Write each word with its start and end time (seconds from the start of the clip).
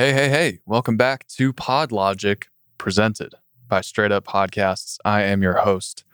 Hey, 0.00 0.14
hey, 0.14 0.30
hey. 0.30 0.60
Welcome 0.64 0.96
back 0.96 1.26
to 1.36 1.52
Pod 1.52 1.92
Logic, 1.92 2.48
presented 2.78 3.34
by 3.68 3.82
Straight 3.82 4.10
Up 4.10 4.24
Podcasts. 4.24 4.96
I 5.04 5.24
am 5.24 5.42
your 5.42 5.56
host, 5.56 6.04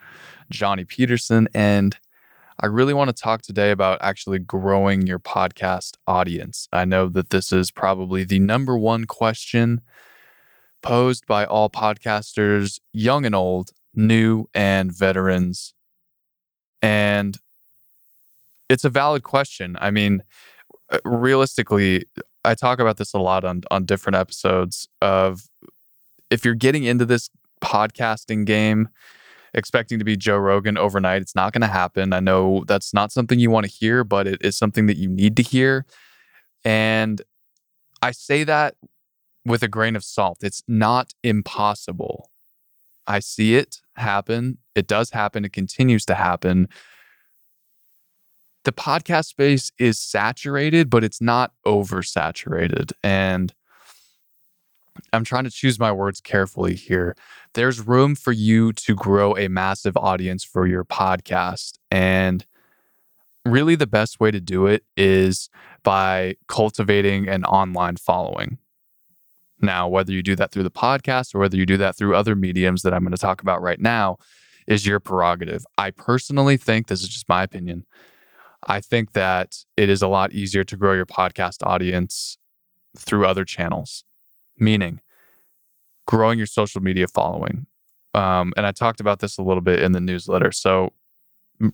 Johnny 0.50 0.82
Peterson, 0.84 1.46
and 1.54 1.96
I 2.58 2.66
really 2.66 2.92
want 2.92 3.10
to 3.10 3.22
talk 3.22 3.42
today 3.42 3.70
about 3.70 3.98
actually 4.00 4.40
growing 4.40 5.06
your 5.06 5.20
podcast 5.20 5.92
audience. 6.04 6.66
I 6.72 6.84
know 6.84 7.08
that 7.10 7.30
this 7.30 7.52
is 7.52 7.70
probably 7.70 8.24
the 8.24 8.40
number 8.40 8.76
one 8.76 9.04
question 9.04 9.82
posed 10.82 11.24
by 11.28 11.44
all 11.44 11.70
podcasters, 11.70 12.80
young 12.92 13.24
and 13.24 13.36
old, 13.36 13.70
new 13.94 14.48
and 14.52 14.90
veterans. 14.90 15.74
And 16.82 17.38
it's 18.68 18.84
a 18.84 18.90
valid 18.90 19.22
question. 19.22 19.76
I 19.80 19.92
mean, 19.92 20.24
realistically, 21.04 22.06
I 22.46 22.54
talk 22.54 22.78
about 22.78 22.96
this 22.96 23.12
a 23.12 23.18
lot 23.18 23.44
on 23.44 23.62
on 23.70 23.84
different 23.84 24.16
episodes 24.16 24.88
of 25.02 25.42
if 26.30 26.44
you're 26.44 26.54
getting 26.54 26.84
into 26.84 27.04
this 27.04 27.28
podcasting 27.62 28.44
game 28.46 28.88
expecting 29.54 29.98
to 29.98 30.04
be 30.04 30.16
Joe 30.16 30.36
Rogan 30.36 30.76
overnight, 30.76 31.22
it's 31.22 31.34
not 31.34 31.52
going 31.52 31.62
to 31.62 31.66
happen. 31.66 32.12
I 32.12 32.20
know 32.20 32.64
that's 32.68 32.92
not 32.92 33.10
something 33.10 33.38
you 33.38 33.50
want 33.50 33.64
to 33.64 33.72
hear, 33.72 34.04
but 34.04 34.26
it 34.26 34.42
is 34.42 34.56
something 34.56 34.86
that 34.86 34.98
you 34.98 35.08
need 35.08 35.36
to 35.38 35.42
hear. 35.42 35.86
And 36.64 37.22
I 38.02 38.10
say 38.10 38.44
that 38.44 38.74
with 39.46 39.62
a 39.62 39.68
grain 39.68 39.96
of 39.96 40.04
salt. 40.04 40.38
It's 40.42 40.62
not 40.68 41.14
impossible. 41.22 42.30
I 43.06 43.20
see 43.20 43.56
it 43.56 43.80
happen. 43.94 44.58
It 44.74 44.86
does 44.86 45.10
happen. 45.10 45.44
It 45.44 45.52
continues 45.52 46.04
to 46.06 46.14
happen 46.14 46.68
the 48.66 48.72
podcast 48.72 49.26
space 49.26 49.70
is 49.78 49.96
saturated, 49.98 50.90
but 50.90 51.04
it's 51.04 51.20
not 51.20 51.52
oversaturated. 51.64 52.92
And 53.00 53.54
I'm 55.12 55.22
trying 55.22 55.44
to 55.44 55.50
choose 55.50 55.78
my 55.78 55.92
words 55.92 56.20
carefully 56.20 56.74
here. 56.74 57.14
There's 57.54 57.86
room 57.86 58.16
for 58.16 58.32
you 58.32 58.72
to 58.72 58.96
grow 58.96 59.36
a 59.36 59.46
massive 59.46 59.96
audience 59.96 60.42
for 60.42 60.66
your 60.66 60.84
podcast. 60.84 61.78
And 61.92 62.44
really, 63.44 63.76
the 63.76 63.86
best 63.86 64.18
way 64.18 64.32
to 64.32 64.40
do 64.40 64.66
it 64.66 64.84
is 64.96 65.48
by 65.84 66.34
cultivating 66.48 67.28
an 67.28 67.44
online 67.44 67.96
following. 67.96 68.58
Now, 69.60 69.86
whether 69.86 70.10
you 70.10 70.24
do 70.24 70.34
that 70.34 70.50
through 70.50 70.64
the 70.64 70.70
podcast 70.72 71.36
or 71.36 71.38
whether 71.38 71.56
you 71.56 71.66
do 71.66 71.76
that 71.76 71.96
through 71.96 72.16
other 72.16 72.34
mediums 72.34 72.82
that 72.82 72.92
I'm 72.92 73.02
going 73.02 73.12
to 73.12 73.16
talk 73.16 73.42
about 73.42 73.62
right 73.62 73.80
now 73.80 74.18
is 74.66 74.84
your 74.84 74.98
prerogative. 74.98 75.64
I 75.78 75.92
personally 75.92 76.56
think, 76.56 76.88
this 76.88 77.02
is 77.02 77.08
just 77.08 77.28
my 77.28 77.44
opinion, 77.44 77.86
I 78.66 78.80
think 78.80 79.12
that 79.12 79.64
it 79.76 79.88
is 79.88 80.02
a 80.02 80.08
lot 80.08 80.32
easier 80.32 80.64
to 80.64 80.76
grow 80.76 80.92
your 80.92 81.06
podcast 81.06 81.64
audience 81.64 82.36
through 82.96 83.26
other 83.26 83.44
channels, 83.44 84.04
meaning 84.58 85.00
growing 86.06 86.38
your 86.38 86.46
social 86.46 86.80
media 86.80 87.06
following. 87.06 87.66
Um, 88.14 88.52
and 88.56 88.66
I 88.66 88.72
talked 88.72 89.00
about 89.00 89.20
this 89.20 89.38
a 89.38 89.42
little 89.42 89.60
bit 89.60 89.82
in 89.82 89.92
the 89.92 90.00
newsletter. 90.00 90.50
So, 90.50 90.92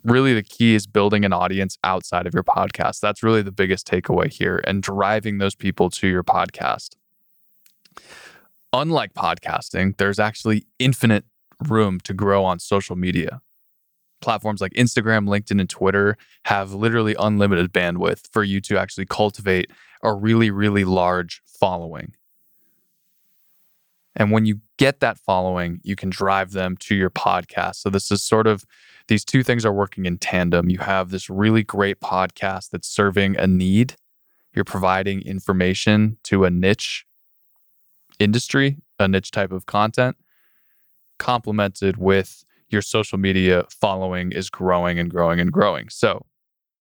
really, 0.04 0.34
the 0.34 0.42
key 0.42 0.74
is 0.74 0.86
building 0.86 1.24
an 1.24 1.32
audience 1.32 1.78
outside 1.82 2.26
of 2.26 2.34
your 2.34 2.42
podcast. 2.44 3.00
That's 3.00 3.22
really 3.22 3.42
the 3.42 3.52
biggest 3.52 3.86
takeaway 3.86 4.32
here 4.32 4.60
and 4.64 4.82
driving 4.82 5.38
those 5.38 5.54
people 5.54 5.88
to 5.90 6.08
your 6.08 6.22
podcast. 6.22 6.96
Unlike 8.72 9.14
podcasting, 9.14 9.96
there's 9.98 10.18
actually 10.18 10.66
infinite 10.78 11.24
room 11.68 12.00
to 12.00 12.14
grow 12.14 12.44
on 12.44 12.58
social 12.58 12.96
media 12.96 13.40
platforms 14.22 14.60
like 14.60 14.72
Instagram, 14.72 15.28
LinkedIn, 15.28 15.60
and 15.60 15.68
Twitter 15.68 16.16
have 16.44 16.72
literally 16.72 17.14
unlimited 17.18 17.72
bandwidth 17.72 18.28
for 18.32 18.42
you 18.42 18.60
to 18.62 18.78
actually 18.78 19.06
cultivate 19.06 19.70
a 20.02 20.14
really, 20.14 20.50
really 20.50 20.84
large 20.84 21.42
following. 21.44 22.14
And 24.14 24.30
when 24.30 24.44
you 24.44 24.60
get 24.78 25.00
that 25.00 25.18
following, 25.18 25.80
you 25.82 25.96
can 25.96 26.10
drive 26.10 26.52
them 26.52 26.76
to 26.78 26.94
your 26.94 27.10
podcast. 27.10 27.76
So, 27.76 27.90
this 27.90 28.10
is 28.10 28.22
sort 28.22 28.46
of 28.46 28.64
these 29.08 29.24
two 29.24 29.42
things 29.42 29.64
are 29.64 29.72
working 29.72 30.06
in 30.06 30.18
tandem. 30.18 30.70
You 30.70 30.78
have 30.78 31.10
this 31.10 31.30
really 31.30 31.62
great 31.62 32.00
podcast 32.00 32.70
that's 32.70 32.88
serving 32.88 33.36
a 33.38 33.46
need, 33.46 33.96
you're 34.54 34.64
providing 34.64 35.22
information 35.22 36.18
to 36.24 36.44
a 36.44 36.50
niche 36.50 37.06
industry, 38.18 38.78
a 38.98 39.08
niche 39.08 39.30
type 39.30 39.50
of 39.50 39.66
content, 39.66 40.16
complemented 41.18 41.96
with 41.96 42.44
your 42.72 42.82
social 42.82 43.18
media 43.18 43.64
following 43.68 44.32
is 44.32 44.50
growing 44.50 44.98
and 44.98 45.10
growing 45.10 45.40
and 45.40 45.52
growing. 45.52 45.88
So, 45.88 46.26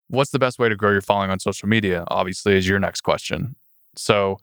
what's 0.08 0.32
the 0.32 0.40
best 0.40 0.60
way 0.60 0.70
to 0.70 0.76
grow 0.76 0.92
your 0.92 1.02
following 1.02 1.30
on 1.30 1.40
social 1.40 1.68
media? 1.68 2.06
Obviously, 2.08 2.58
is 2.58 2.68
your 2.68 2.80
next 2.80 3.02
question. 3.02 3.56
So, 3.96 4.38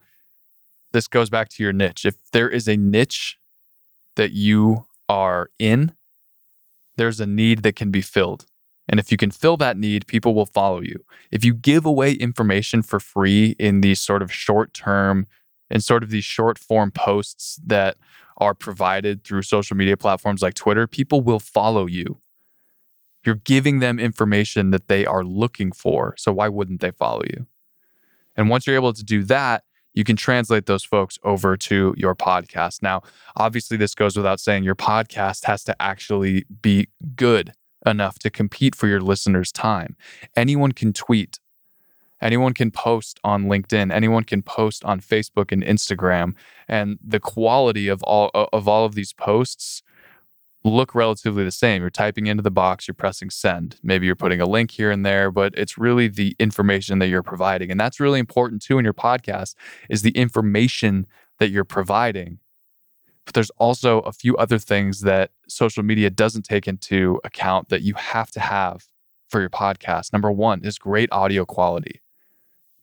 this 0.91 1.07
goes 1.07 1.29
back 1.29 1.49
to 1.49 1.63
your 1.63 1.73
niche. 1.73 2.05
If 2.05 2.15
there 2.31 2.49
is 2.49 2.67
a 2.67 2.77
niche 2.77 3.37
that 4.15 4.31
you 4.31 4.85
are 5.07 5.49
in, 5.59 5.93
there's 6.97 7.19
a 7.19 7.25
need 7.25 7.63
that 7.63 7.75
can 7.75 7.91
be 7.91 8.01
filled. 8.01 8.45
And 8.87 8.99
if 8.99 9.11
you 9.11 9.17
can 9.17 9.29
fill 9.29 9.55
that 9.57 9.77
need, 9.77 10.07
people 10.07 10.33
will 10.33 10.47
follow 10.47 10.81
you. 10.81 11.05
If 11.31 11.45
you 11.45 11.53
give 11.53 11.85
away 11.85 12.13
information 12.13 12.81
for 12.81 12.99
free 12.99 13.55
in 13.59 13.81
these 13.81 14.01
sort 14.01 14.23
of 14.23 14.33
short 14.33 14.73
term 14.73 15.27
and 15.69 15.83
sort 15.83 16.03
of 16.03 16.09
these 16.09 16.25
short 16.25 16.57
form 16.57 16.91
posts 16.91 17.59
that 17.65 17.97
are 18.37 18.53
provided 18.53 19.23
through 19.23 19.41
social 19.41 19.75
media 19.75 19.97
platforms 19.97 20.41
like 20.41 20.53
Twitter, 20.53 20.87
people 20.87 21.21
will 21.21 21.39
follow 21.39 21.85
you. 21.85 22.19
You're 23.25 23.35
giving 23.35 23.79
them 23.79 23.99
information 23.99 24.71
that 24.71 24.87
they 24.87 25.05
are 25.05 25.23
looking 25.23 25.71
for. 25.71 26.15
So 26.17 26.31
why 26.31 26.47
wouldn't 26.47 26.79
they 26.79 26.91
follow 26.91 27.23
you? 27.29 27.45
And 28.35 28.49
once 28.49 28.65
you're 28.65 28.77
able 28.77 28.93
to 28.93 29.03
do 29.03 29.23
that, 29.25 29.63
you 29.93 30.03
can 30.05 30.15
translate 30.15 30.65
those 30.65 30.85
folks 30.85 31.17
over 31.23 31.57
to 31.57 31.93
your 31.97 32.15
podcast. 32.15 32.81
Now, 32.81 33.01
obviously, 33.35 33.75
this 33.75 33.95
goes 33.95 34.15
without 34.15 34.39
saying 34.39 34.63
your 34.63 34.75
podcast 34.75 35.45
has 35.45 35.63
to 35.65 35.75
actually 35.81 36.45
be 36.61 36.87
good 37.15 37.51
enough 37.85 38.19
to 38.19 38.29
compete 38.29 38.75
for 38.75 38.87
your 38.87 39.01
listeners' 39.01 39.51
time. 39.51 39.97
Anyone 40.35 40.71
can 40.71 40.93
tweet 40.93 41.39
Anyone 42.21 42.53
can 42.53 42.71
post 42.71 43.19
on 43.23 43.45
LinkedIn, 43.45 43.93
anyone 43.93 44.23
can 44.23 44.41
post 44.41 44.83
on 44.83 44.99
Facebook 44.99 45.51
and 45.51 45.63
Instagram, 45.63 46.33
and 46.67 46.99
the 47.05 47.19
quality 47.19 47.87
of 47.87 48.03
all 48.03 48.29
of 48.33 48.67
all 48.67 48.85
of 48.85 48.95
these 48.95 49.13
posts 49.13 49.81
look 50.63 50.93
relatively 50.93 51.43
the 51.43 51.51
same. 51.51 51.81
You're 51.81 51.89
typing 51.89 52.27
into 52.27 52.43
the 52.43 52.51
box, 52.51 52.87
you're 52.87 52.95
pressing 52.95 53.29
send. 53.29 53.77
Maybe 53.81 54.05
you're 54.05 54.15
putting 54.15 54.41
a 54.41 54.45
link 54.45 54.71
here 54.71 54.91
and 54.91 55.05
there, 55.05 55.31
but 55.31 55.53
it's 55.57 55.77
really 55.77 56.07
the 56.07 56.35
information 56.39 56.99
that 56.99 57.07
you're 57.07 57.23
providing. 57.23 57.71
And 57.71 57.79
that's 57.79 57.99
really 57.99 58.19
important 58.19 58.61
too 58.61 58.77
in 58.77 58.83
your 58.83 58.93
podcast 58.93 59.55
is 59.89 60.01
the 60.01 60.11
information 60.11 61.07
that 61.39 61.49
you're 61.49 61.63
providing. 61.63 62.39
But 63.25 63.35
there's 63.35 63.51
also 63.51 64.01
a 64.01 64.11
few 64.11 64.35
other 64.37 64.59
things 64.59 65.01
that 65.01 65.31
social 65.47 65.83
media 65.83 66.09
doesn't 66.09 66.43
take 66.43 66.67
into 66.67 67.21
account 67.23 67.69
that 67.69 67.81
you 67.81 67.93
have 67.93 68.31
to 68.31 68.39
have 68.39 68.87
for 69.29 69.39
your 69.39 69.49
podcast. 69.49 70.11
Number 70.11 70.31
1 70.31 70.65
is 70.65 70.77
great 70.77 71.09
audio 71.11 71.45
quality 71.45 72.01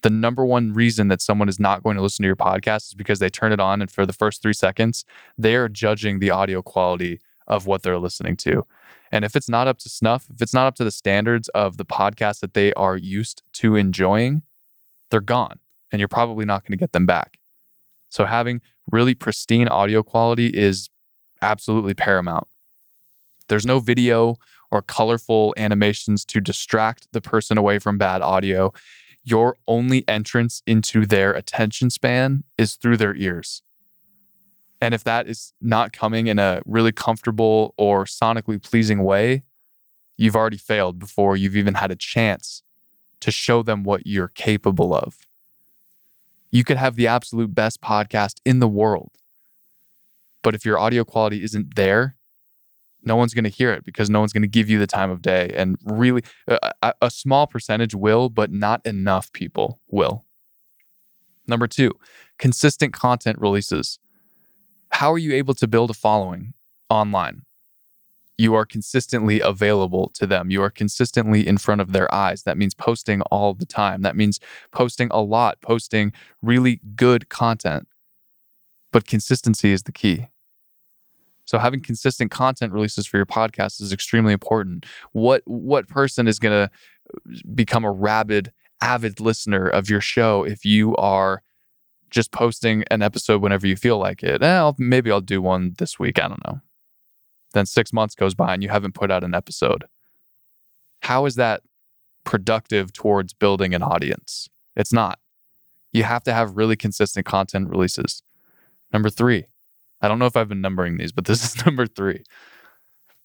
the 0.03 0.11
number 0.11 0.45
one 0.45 0.73
reason 0.73 1.09
that 1.09 1.23
someone 1.23 1.49
is 1.49 1.59
not 1.59 1.83
going 1.83 1.97
to 1.97 2.03
listen 2.03 2.23
to 2.23 2.27
your 2.27 2.37
podcast 2.37 2.89
is 2.89 2.95
because 2.95 3.19
they 3.19 3.29
turn 3.29 3.53
it 3.53 3.61
on 3.61 3.81
and 3.81 3.91
for 3.91 4.07
the 4.07 4.13
first 4.13 4.43
three 4.43 4.53
seconds, 4.53 5.05
they 5.37 5.57
are 5.57 5.69
judging 5.69 6.19
the 6.19 6.31
audio 6.31 6.63
quality 6.63 7.21
of 7.47 7.67
what 7.67 7.83
they're 7.83 7.99
listening 7.99 8.37
to. 8.37 8.67
And 9.13 9.25
if 9.25 9.37
it's 9.37 9.49
not 9.49 9.69
up 9.69 9.79
to 9.79 9.89
snuff, 9.89 10.27
if 10.33 10.43
it's 10.43 10.55
not 10.55 10.67
up 10.67 10.75
to 10.77 10.85
the 10.85 10.91
standards 10.91 11.49
of 11.51 11.77
the 11.77 11.85
podcast 11.85 12.41
that 12.41 12.55
they 12.55 12.73
are 12.75 12.97
used 12.97 13.43
to 13.55 13.77
enjoying, 13.77 14.43
they're 15.11 15.21
gone 15.21 15.61
and 15.93 16.01
you're 16.01 16.09
probably 16.09 16.45
not 16.45 16.63
going 16.63 16.77
to 16.77 16.83
get 16.83 16.93
them 16.93 17.07
back. 17.07 17.39
So 18.09 18.25
having 18.25 18.61
really 18.91 19.15
pristine 19.15 19.69
audio 19.69 20.03
quality 20.03 20.49
is 20.49 20.91
absolutely 21.43 21.95
paramount. 21.95 22.47
There's 23.49 23.67
no 23.67 23.79
video 23.79 24.37
or 24.71 24.83
colorful 24.83 25.55
animations 25.57 26.25
to 26.27 26.41
distract 26.41 27.09
the 27.13 27.21
person 27.21 27.57
away 27.57 27.79
from 27.79 27.99
bad 27.99 28.23
audio 28.23 28.73
your 29.27 29.57
only 29.67 30.07
entrance 30.07 30.63
into 30.69 31.05
their 31.05 31.33
attention 31.33 31.91
span 31.91 32.45
is 32.57 32.77
through 32.77 32.97
their 32.97 33.15
ears. 33.17 33.61
And 34.81 34.95
if 34.95 35.03
that 35.03 35.27
is 35.27 35.53
not 35.61 35.93
coming 35.93 36.29
in 36.29 36.39
a 36.39 36.63
really 36.65 36.93
comfortable 36.93 37.75
or 37.77 38.05
sonically 38.05 38.63
pleasing 38.63 39.03
way, 39.03 39.43
you've 40.17 40.37
already 40.37 40.57
failed 40.57 41.01
before 41.01 41.37
you've 41.37 41.57
even 41.57 41.75
had 41.75 41.91
a 41.91 41.97
chance 41.97 42.63
to 43.19 43.33
show 43.33 43.65
them 43.65 43.83
what 43.83 44.07
you're 44.07 44.29
capable 44.29 44.95
of. 44.95 45.19
You 46.53 46.63
could 46.63 46.77
have 46.77 46.95
the 46.95 47.09
absolute 47.09 47.53
best 47.53 47.81
podcast 47.81 48.37
in 48.45 48.61
the 48.61 48.69
world. 48.69 49.11
But 50.43 50.55
if 50.55 50.65
your 50.65 50.79
audio 50.79 51.03
quality 51.03 51.43
isn't 51.43 51.75
there, 51.75 52.15
no 53.07 53.17
one's 53.17 53.35
going 53.35 53.45
to 53.45 53.51
hear 53.51 53.73
it 53.73 53.85
because 53.85 54.11
no 54.11 54.21
one's 54.21 54.33
going 54.33 54.43
to 54.43 54.49
give 54.49 54.69
you 54.69 54.79
the 54.79 54.87
time 54.87 55.11
of 55.11 55.23
day. 55.23 55.53
And 55.57 55.79
really, 55.85 56.23
uh, 56.49 56.73
a, 56.83 56.95
a 57.03 57.11
small 57.11 57.47
percentage 57.47 57.95
will, 57.95 58.29
but 58.29 58.53
not 58.53 58.85
enough 58.85 59.33
people 59.33 59.81
will. 59.89 60.25
Number 61.47 61.69
two, 61.69 61.93
consistent 62.39 62.93
content 62.93 63.39
releases. 63.41 63.99
How 64.91 65.13
are 65.13 65.19
you 65.19 65.33
able 65.35 65.55
to 65.55 65.67
build 65.69 65.91
a 65.91 65.95
following 65.95 66.55
online? 66.91 67.43
You 68.39 68.55
are 68.55 68.67
consistently 68.67 69.41
available 69.41 70.11
to 70.15 70.27
them. 70.27 70.51
You 70.51 70.63
are 70.63 70.71
consistently 70.71 71.47
in 71.47 71.59
front 71.59 71.81
of 71.81 71.93
their 71.93 72.13
eyes. 72.15 72.43
That 72.43 72.59
means 72.59 72.75
posting 72.75 73.23
all 73.23 73.55
the 73.55 73.67
time. 73.67 74.03
That 74.03 74.17
means 74.17 74.41
posting 74.73 75.09
a 75.11 75.21
lot, 75.21 75.61
posting 75.63 76.13
really 76.43 76.81
good 76.97 77.29
content. 77.29 77.89
but 78.93 79.07
consistency 79.07 79.73
is 79.73 79.83
the 79.85 79.93
key. 79.93 80.29
So 81.47 81.59
having 81.59 81.81
consistent 81.81 82.31
content 82.31 82.73
releases 82.73 83.07
for 83.07 83.17
your 83.17 83.27
podcast 83.27 83.81
is 83.81 83.93
extremely 83.93 84.33
important. 84.33 84.85
What 85.13 85.43
what 85.47 85.89
person 85.89 86.29
is 86.29 86.39
going 86.39 86.69
to 86.69 87.41
become 87.55 87.85
a 87.85 87.91
rabid 87.91 88.53
avid 88.83 89.21
listener 89.21 89.67
of 89.67 89.89
your 89.89 90.01
show 90.01 90.45
if 90.45 90.65
you 90.65 90.95
are 90.97 91.43
just 92.11 92.31
posting 92.33 92.85
an 92.91 93.01
episode 93.01 93.41
whenever 93.41 93.67
you 93.67 93.77
feel 93.77 93.99
like 93.99 94.23
it? 94.23 94.43
Eh, 94.43 94.73
maybe 94.77 95.11
I'll 95.11 95.21
do 95.21 95.41
one 95.41 95.75
this 95.79 95.99
week, 95.99 96.23
I 96.23 96.29
don't 96.29 96.45
know. 96.47 96.61
Then 97.55 97.65
6 97.65 97.93
months 97.93 98.15
goes 98.15 98.35
by 98.35 98.53
and 98.53 98.63
you 98.63 98.69
haven't 98.69 98.95
put 98.95 99.11
out 99.11 99.25
an 99.25 99.35
episode. 99.35 99.85
How 101.03 101.27
is 101.27 101.37
that 101.37 101.63
productive 102.25 102.93
towards 102.93 103.33
building 103.33 103.73
an 103.73 103.83
audience? 103.83 104.49
It's 104.75 104.93
not. 104.93 105.21
You 105.93 106.03
have 106.03 106.25
to 106.25 106.33
have 106.33 106.57
really 106.57 106.77
consistent 106.77 107.25
content 107.25 107.71
releases. 107.71 108.23
Number 108.93 109.09
3, 109.11 109.47
I 110.07 110.09
don't 110.09 110.21
know 110.21 110.27
if 110.27 110.37
I've 110.37 110.49
been 110.49 110.61
numbering 110.61 110.99
these, 110.99 111.11
but 111.11 111.25
this 111.25 111.45
is 111.57 111.67
number 111.67 111.85
three. 111.85 112.23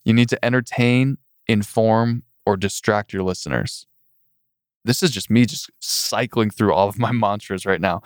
You 0.04 0.14
need 0.14 0.30
to 0.30 0.44
entertain, 0.44 1.20
inform, 1.48 2.24
or 2.44 2.58
distract 2.58 3.14
your 3.14 3.22
listeners. 3.22 3.86
This 4.84 5.04
is 5.04 5.12
just 5.12 5.30
me 5.30 5.46
just 5.46 5.70
cycling 5.80 6.50
through 6.50 6.74
all 6.74 6.90
of 6.90 6.98
my 6.98 7.12
mantras 7.12 7.68
right 7.68 7.80
now. 7.80 8.02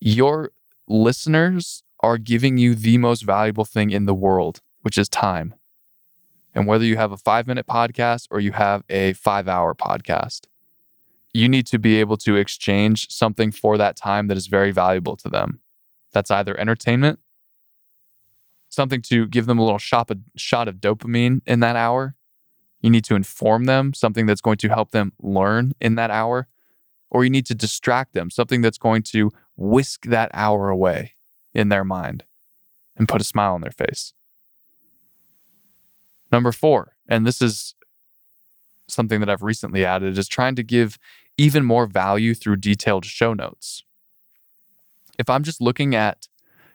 Your 0.00 0.50
listeners 0.86 1.82
are 2.00 2.18
giving 2.18 2.58
you 2.58 2.74
the 2.74 2.98
most 2.98 3.22
valuable 3.22 3.64
thing 3.64 3.88
in 3.88 4.04
the 4.04 4.12
world, 4.12 4.60
which 4.82 4.98
is 4.98 5.08
time. 5.08 5.54
And 6.54 6.66
whether 6.66 6.84
you 6.84 6.98
have 6.98 7.10
a 7.10 7.16
five 7.16 7.46
minute 7.46 7.66
podcast 7.66 8.28
or 8.30 8.38
you 8.38 8.52
have 8.52 8.84
a 8.90 9.14
five 9.14 9.48
hour 9.48 9.74
podcast, 9.74 10.42
you 11.32 11.48
need 11.48 11.66
to 11.68 11.78
be 11.78 12.00
able 12.00 12.18
to 12.18 12.36
exchange 12.36 13.10
something 13.10 13.50
for 13.50 13.78
that 13.78 13.96
time 13.96 14.26
that 14.26 14.36
is 14.36 14.46
very 14.46 14.72
valuable 14.72 15.16
to 15.16 15.30
them. 15.30 15.60
That's 16.12 16.30
either 16.30 16.60
entertainment 16.60 17.18
something 18.74 19.02
to 19.02 19.26
give 19.26 19.46
them 19.46 19.58
a 19.58 19.64
little 19.64 19.78
shot 19.78 20.10
of, 20.10 20.18
shot 20.36 20.68
of 20.68 20.76
dopamine 20.76 21.40
in 21.46 21.60
that 21.60 21.76
hour. 21.76 22.14
You 22.80 22.90
need 22.90 23.04
to 23.04 23.14
inform 23.14 23.64
them 23.64 23.94
something 23.94 24.26
that's 24.26 24.40
going 24.40 24.58
to 24.58 24.68
help 24.68 24.90
them 24.90 25.12
learn 25.20 25.72
in 25.80 25.94
that 25.94 26.10
hour. 26.10 26.48
Or 27.10 27.24
you 27.24 27.30
need 27.30 27.46
to 27.46 27.54
distract 27.54 28.12
them, 28.12 28.30
something 28.30 28.60
that's 28.60 28.78
going 28.78 29.02
to 29.04 29.30
whisk 29.56 30.06
that 30.06 30.30
hour 30.34 30.68
away 30.68 31.14
in 31.54 31.68
their 31.68 31.84
mind 31.84 32.24
and 32.96 33.08
put 33.08 33.20
a 33.20 33.24
smile 33.24 33.54
on 33.54 33.60
their 33.60 33.70
face. 33.70 34.12
Number 36.32 36.50
four, 36.50 36.96
and 37.08 37.24
this 37.24 37.40
is 37.40 37.74
something 38.88 39.20
that 39.20 39.30
I've 39.30 39.42
recently 39.42 39.84
added, 39.84 40.18
is 40.18 40.28
trying 40.28 40.56
to 40.56 40.62
give 40.62 40.98
even 41.36 41.64
more 41.64 41.86
value 41.86 42.34
through 42.34 42.56
detailed 42.56 43.04
show 43.04 43.32
notes. 43.32 43.84
If 45.18 45.30
I'm 45.30 45.44
just 45.44 45.60
looking 45.60 45.94
at 45.94 46.26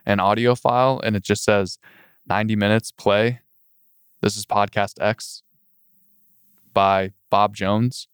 an 0.09 0.19
audio 0.19 0.56
file 0.56 1.00
and 1.03 1.15
it 1.15 1.23
just 1.23 1.44
says 1.44 1.77
90 2.27 2.56
minutes 2.56 2.91
play. 2.91 3.41
This 4.21 4.35
is 4.35 4.45
podcast 4.45 4.95
X 5.00 5.44
by 6.73 7.11
Bob 7.29 7.56
Jones. 7.56 8.07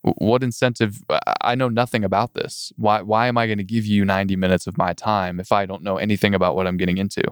What 0.00 0.42
incentive? 0.42 1.02
I 1.42 1.54
know 1.54 1.68
nothing 1.68 2.04
about 2.04 2.32
this. 2.32 2.72
Why, 2.76 3.02
why 3.02 3.26
am 3.26 3.36
I 3.36 3.46
going 3.46 3.58
to 3.58 3.64
give 3.64 3.84
you 3.84 4.06
90 4.06 4.34
minutes 4.36 4.66
of 4.66 4.78
my 4.78 4.94
time 4.94 5.38
if 5.38 5.52
I 5.52 5.66
don't 5.66 5.82
know 5.82 5.98
anything 5.98 6.34
about 6.34 6.56
what 6.56 6.66
I'm 6.66 6.78
getting 6.78 6.96
into? 6.96 7.22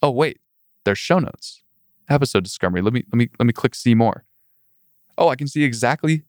Oh, 0.00 0.10
wait, 0.10 0.40
there's 0.86 0.98
show 0.98 1.18
notes, 1.18 1.62
episode 2.08 2.42
discovery. 2.42 2.80
Let 2.80 2.94
me, 2.94 3.04
let 3.12 3.18
me, 3.18 3.28
let 3.38 3.44
me 3.44 3.52
click 3.52 3.74
see 3.74 3.94
more. 3.94 4.24
Oh, 5.18 5.28
I 5.28 5.36
can 5.36 5.46
see 5.46 5.62
exactly 5.62 6.22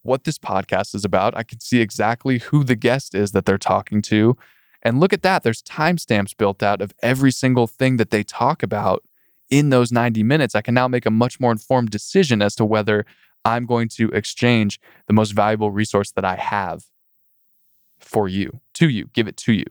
what 0.00 0.24
this 0.24 0.38
podcast 0.38 0.94
is 0.94 1.04
about. 1.04 1.36
I 1.36 1.42
can 1.42 1.60
see 1.60 1.82
exactly 1.82 2.38
who 2.38 2.64
the 2.64 2.74
guest 2.74 3.14
is 3.14 3.32
that 3.32 3.44
they're 3.44 3.58
talking 3.58 4.00
to. 4.02 4.34
And 4.82 5.00
look 5.00 5.12
at 5.12 5.22
that. 5.22 5.42
There's 5.42 5.62
timestamps 5.62 6.36
built 6.36 6.62
out 6.62 6.80
of 6.80 6.92
every 7.02 7.32
single 7.32 7.66
thing 7.66 7.96
that 7.96 8.10
they 8.10 8.22
talk 8.22 8.62
about 8.62 9.04
in 9.50 9.70
those 9.70 9.90
90 9.90 10.22
minutes. 10.22 10.54
I 10.54 10.62
can 10.62 10.74
now 10.74 10.88
make 10.88 11.06
a 11.06 11.10
much 11.10 11.40
more 11.40 11.50
informed 11.52 11.90
decision 11.90 12.42
as 12.42 12.54
to 12.56 12.64
whether 12.64 13.04
I'm 13.44 13.66
going 13.66 13.88
to 13.90 14.08
exchange 14.10 14.80
the 15.06 15.12
most 15.12 15.32
valuable 15.32 15.70
resource 15.70 16.12
that 16.12 16.24
I 16.24 16.36
have 16.36 16.84
for 17.98 18.28
you, 18.28 18.60
to 18.74 18.88
you, 18.88 19.08
give 19.12 19.26
it 19.26 19.36
to 19.38 19.52
you. 19.52 19.64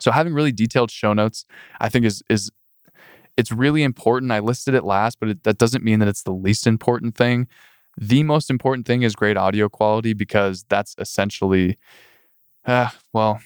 So 0.00 0.10
having 0.10 0.34
really 0.34 0.52
detailed 0.52 0.90
show 0.90 1.12
notes, 1.12 1.44
I 1.80 1.88
think 1.88 2.04
is 2.04 2.22
is 2.28 2.50
it's 3.36 3.52
really 3.52 3.82
important. 3.82 4.32
I 4.32 4.40
listed 4.40 4.74
it 4.74 4.84
last, 4.84 5.20
but 5.20 5.28
it, 5.28 5.44
that 5.44 5.58
doesn't 5.58 5.84
mean 5.84 6.00
that 6.00 6.08
it's 6.08 6.24
the 6.24 6.32
least 6.32 6.66
important 6.66 7.14
thing. 7.16 7.46
The 7.96 8.22
most 8.22 8.50
important 8.50 8.86
thing 8.86 9.02
is 9.02 9.14
great 9.14 9.36
audio 9.36 9.68
quality 9.68 10.12
because 10.12 10.64
that's 10.68 10.94
essentially 10.98 11.78
uh, 12.68 12.90
well, 13.12 13.40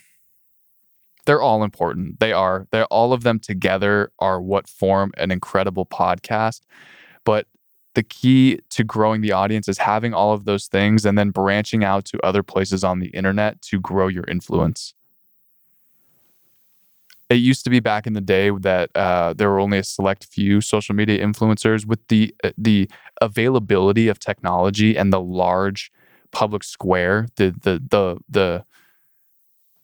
they're 1.24 1.40
all 1.40 1.62
important. 1.62 2.19
They 2.20 2.32
are. 2.32 2.66
They're 2.72 2.86
all 2.86 3.12
of 3.12 3.22
them 3.22 3.38
together 3.38 4.12
are 4.19 4.40
what 4.42 4.69
form 4.69 5.12
an 5.16 5.30
incredible 5.30 5.86
podcast. 5.86 6.62
But 7.24 7.46
the 7.94 8.02
key 8.02 8.60
to 8.70 8.82
growing 8.82 9.20
the 9.20 9.32
audience 9.32 9.69
is 9.69 9.78
having 9.78 10.12
all 10.12 10.32
of 10.32 10.44
those 10.44 10.66
things 10.66 11.04
and 11.04 11.16
then 11.16 11.30
branching 11.30 11.84
out 11.84 12.04
to 12.06 12.19
other 12.24 12.42
places 12.42 12.82
on 12.82 12.98
the 12.98 13.08
internet 13.08 13.62
to 13.62 13.78
grow 13.78 14.08
your 14.08 14.24
influence. 14.24 14.94
It 17.30 17.36
used 17.36 17.64
to 17.64 17.70
be 17.70 17.80
back 17.80 18.06
in 18.06 18.14
the 18.14 18.20
day 18.20 18.50
that 18.50 18.90
uh, 18.94 19.34
there 19.34 19.48
were 19.48 19.60
only 19.60 19.78
a 19.78 19.84
select 19.84 20.26
few 20.26 20.60
social 20.60 20.94
media 20.94 21.24
influencers. 21.24 21.86
With 21.86 22.06
the 22.08 22.34
uh, 22.42 22.50
the 22.58 22.90
availability 23.20 24.08
of 24.08 24.19
technology 24.19 24.96
and 24.96 25.12
the 25.12 25.20
large 25.20 25.92
public 26.30 26.64
square, 26.64 27.28
the 27.36 27.54
the 27.62 27.82
the 27.88 28.19
the 28.28 28.64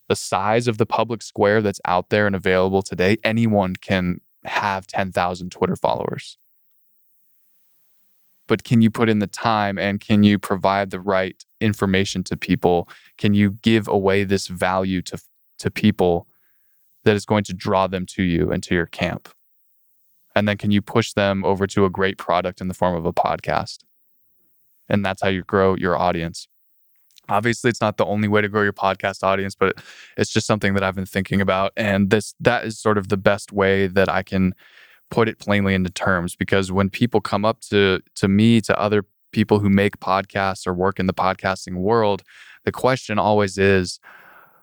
the 0.08 0.16
size 0.16 0.66
of 0.66 0.78
the 0.78 0.86
public 0.86 1.22
square 1.22 1.62
that's 1.62 1.80
out 1.84 2.08
there 2.08 2.26
and 2.26 2.34
available 2.34 2.82
today, 2.82 3.18
anyone 3.22 3.76
can 3.76 4.20
have 4.44 4.86
10,000 4.86 5.50
Twitter 5.50 5.76
followers. 5.76 6.38
But 8.46 8.64
can 8.64 8.80
you 8.80 8.90
put 8.90 9.10
in 9.10 9.18
the 9.18 9.26
time 9.26 9.78
and 9.78 10.00
can 10.00 10.22
you 10.22 10.38
provide 10.38 10.90
the 10.90 11.00
right 11.00 11.44
information 11.60 12.24
to 12.24 12.36
people? 12.36 12.88
Can 13.18 13.34
you 13.34 13.50
give 13.62 13.86
away 13.86 14.24
this 14.24 14.46
value 14.46 15.02
to, 15.02 15.20
to 15.58 15.70
people 15.70 16.26
that 17.04 17.14
is 17.14 17.26
going 17.26 17.44
to 17.44 17.52
draw 17.52 17.86
them 17.86 18.06
to 18.06 18.22
you 18.22 18.50
and 18.50 18.62
to 18.62 18.74
your 18.74 18.86
camp? 18.86 19.28
And 20.34 20.48
then 20.48 20.56
can 20.56 20.70
you 20.70 20.80
push 20.80 21.12
them 21.12 21.44
over 21.44 21.66
to 21.66 21.84
a 21.84 21.90
great 21.90 22.16
product 22.16 22.60
in 22.60 22.68
the 22.68 22.74
form 22.74 22.96
of 22.96 23.04
a 23.04 23.12
podcast? 23.12 23.80
And 24.88 25.04
that's 25.04 25.20
how 25.20 25.28
you 25.28 25.42
grow 25.42 25.74
your 25.74 25.98
audience. 25.98 26.48
Obviously, 27.28 27.70
it's 27.70 27.80
not 27.80 27.96
the 27.96 28.06
only 28.06 28.28
way 28.28 28.40
to 28.40 28.48
grow 28.48 28.62
your 28.62 28.72
podcast 28.72 29.22
audience, 29.22 29.54
but 29.54 29.82
it's 30.16 30.30
just 30.30 30.46
something 30.46 30.74
that 30.74 30.82
I've 30.82 30.94
been 30.94 31.06
thinking 31.06 31.40
about. 31.40 31.72
And 31.76 32.10
this 32.10 32.34
that 32.40 32.64
is 32.64 32.78
sort 32.78 32.98
of 32.98 33.08
the 33.08 33.16
best 33.16 33.52
way 33.52 33.86
that 33.86 34.08
I 34.08 34.22
can 34.22 34.54
put 35.10 35.28
it 35.28 35.38
plainly 35.38 35.74
into 35.74 35.90
terms 35.90 36.36
because 36.36 36.70
when 36.70 36.90
people 36.90 37.20
come 37.20 37.44
up 37.44 37.60
to 37.60 38.00
to 38.16 38.28
me, 38.28 38.60
to 38.62 38.78
other 38.78 39.04
people 39.32 39.58
who 39.58 39.68
make 39.68 39.98
podcasts 40.00 40.66
or 40.66 40.74
work 40.74 40.98
in 40.98 41.06
the 41.06 41.14
podcasting 41.14 41.76
world, 41.76 42.22
the 42.64 42.72
question 42.72 43.18
always 43.18 43.58
is, 43.58 44.00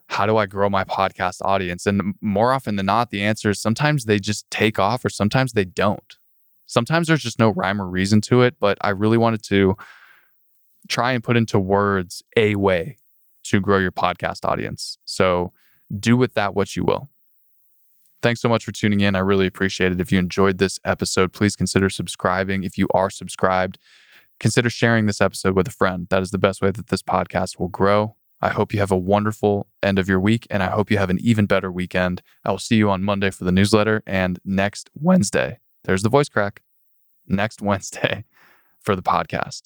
how 0.07 0.25
do 0.25 0.37
I 0.37 0.45
grow 0.45 0.69
my 0.69 0.83
podcast 0.83 1.37
audience? 1.41 1.85
And 1.85 2.15
more 2.21 2.51
often 2.51 2.75
than 2.75 2.85
not, 2.85 3.09
the 3.09 3.23
answer 3.23 3.49
is 3.49 3.61
sometimes 3.61 4.05
they 4.05 4.19
just 4.19 4.49
take 4.51 4.79
off 4.79 5.03
or 5.03 5.09
sometimes 5.09 5.53
they 5.53 5.65
don't. 5.65 6.15
Sometimes 6.67 7.07
there's 7.07 7.23
just 7.23 7.39
no 7.39 7.49
rhyme 7.49 7.81
or 7.81 7.87
reason 7.87 8.21
to 8.21 8.41
it, 8.41 8.55
but 8.59 8.77
I 8.81 8.89
really 8.89 9.17
wanted 9.17 9.43
to 9.45 9.75
try 10.87 11.11
and 11.11 11.23
put 11.23 11.37
into 11.37 11.59
words 11.59 12.23
a 12.35 12.55
way 12.55 12.97
to 13.45 13.59
grow 13.59 13.77
your 13.77 13.91
podcast 13.91 14.45
audience. 14.45 14.97
So 15.05 15.53
do 15.99 16.17
with 16.17 16.33
that 16.33 16.55
what 16.55 16.75
you 16.75 16.83
will. 16.83 17.09
Thanks 18.21 18.41
so 18.41 18.49
much 18.49 18.65
for 18.65 18.71
tuning 18.71 19.01
in. 19.01 19.15
I 19.15 19.19
really 19.19 19.45
appreciate 19.45 19.91
it. 19.91 20.01
If 20.01 20.11
you 20.11 20.17
enjoyed 20.17 20.57
this 20.57 20.79
episode, 20.83 21.31
please 21.31 21.55
consider 21.55 21.89
subscribing. 21.89 22.63
If 22.63 22.77
you 22.77 22.87
are 22.91 23.09
subscribed, 23.09 23.77
consider 24.39 24.69
sharing 24.69 25.05
this 25.05 25.21
episode 25.21 25.55
with 25.55 25.67
a 25.67 25.71
friend. 25.71 26.07
That 26.09 26.23
is 26.23 26.31
the 26.31 26.39
best 26.39 26.61
way 26.61 26.71
that 26.71 26.87
this 26.87 27.03
podcast 27.03 27.59
will 27.59 27.67
grow. 27.67 28.15
I 28.41 28.49
hope 28.49 28.73
you 28.73 28.79
have 28.79 28.91
a 28.91 28.97
wonderful 28.97 29.67
end 29.81 29.99
of 29.99 30.09
your 30.09 30.19
week 30.19 30.47
and 30.49 30.61
I 30.61 30.69
hope 30.69 30.91
you 30.91 30.97
have 30.97 31.09
an 31.09 31.19
even 31.21 31.45
better 31.45 31.71
weekend. 31.71 32.21
I 32.43 32.51
will 32.51 32.59
see 32.59 32.75
you 32.75 32.89
on 32.89 33.03
Monday 33.03 33.29
for 33.29 33.43
the 33.43 33.51
newsletter 33.51 34.03
and 34.05 34.39
next 34.43 34.89
Wednesday. 34.95 35.59
There's 35.83 36.03
the 36.03 36.09
voice 36.09 36.29
crack. 36.29 36.61
Next 37.27 37.61
Wednesday 37.61 38.25
for 38.79 38.95
the 38.95 39.03
podcast. 39.03 39.63